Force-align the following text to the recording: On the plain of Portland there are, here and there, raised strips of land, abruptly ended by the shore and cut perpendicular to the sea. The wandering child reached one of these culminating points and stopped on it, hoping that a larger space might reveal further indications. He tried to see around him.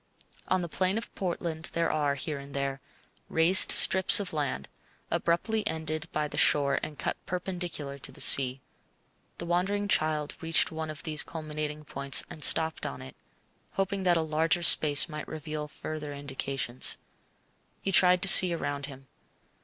On 0.47 0.63
the 0.63 0.67
plain 0.67 0.97
of 0.97 1.13
Portland 1.13 1.69
there 1.73 1.91
are, 1.91 2.15
here 2.15 2.39
and 2.39 2.55
there, 2.55 2.81
raised 3.29 3.71
strips 3.71 4.19
of 4.19 4.33
land, 4.33 4.67
abruptly 5.11 5.61
ended 5.67 6.07
by 6.11 6.27
the 6.27 6.39
shore 6.39 6.79
and 6.81 6.97
cut 6.97 7.17
perpendicular 7.27 7.99
to 7.99 8.11
the 8.11 8.19
sea. 8.19 8.61
The 9.37 9.45
wandering 9.45 9.87
child 9.87 10.33
reached 10.41 10.71
one 10.71 10.89
of 10.89 11.03
these 11.03 11.21
culminating 11.21 11.85
points 11.85 12.23
and 12.31 12.41
stopped 12.43 12.83
on 12.87 13.03
it, 13.03 13.15
hoping 13.73 14.01
that 14.01 14.17
a 14.17 14.21
larger 14.23 14.63
space 14.63 15.07
might 15.07 15.27
reveal 15.27 15.67
further 15.67 16.11
indications. 16.15 16.97
He 17.83 17.91
tried 17.91 18.23
to 18.23 18.27
see 18.27 18.55
around 18.55 18.87
him. 18.87 19.05